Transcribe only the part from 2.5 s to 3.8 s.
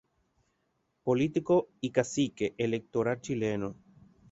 electoral chileno.